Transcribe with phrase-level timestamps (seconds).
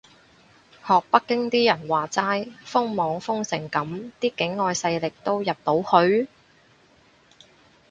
[0.83, 6.27] 學北京啲人話齋，封網封成噉啲境外勢力都入到去？